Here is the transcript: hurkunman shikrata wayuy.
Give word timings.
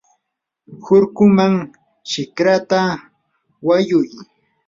hurkunman 0.83 1.53
shikrata 2.09 2.79
wayuy. 3.67 4.09